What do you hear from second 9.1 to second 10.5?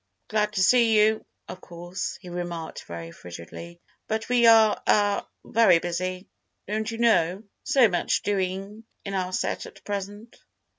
our set at present."